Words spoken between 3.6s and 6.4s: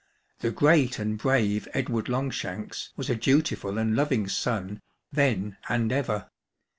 and loving son then and ever.